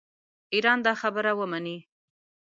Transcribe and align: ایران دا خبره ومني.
ایران 0.53 0.79
دا 0.85 0.93
خبره 1.01 1.31
ومني. 1.39 1.77